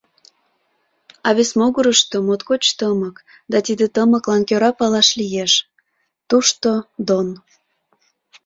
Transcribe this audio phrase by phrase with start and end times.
[1.27, 3.15] А вес могырышто моткоч тымык,
[3.51, 5.53] да тиде тымыклан кӧра палаш лиеш:
[6.29, 6.69] тушто
[7.07, 7.27] Дон.